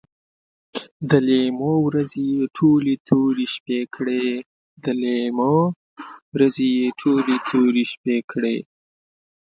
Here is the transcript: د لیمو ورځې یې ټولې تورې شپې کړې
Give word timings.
د 1.09 1.11
لیمو 1.27 1.73
ورځې 1.87 2.23
یې 2.35 2.43
ټولې 2.57 2.95
تورې 7.53 7.83
شپې 7.95 8.17
کړې 8.31 8.57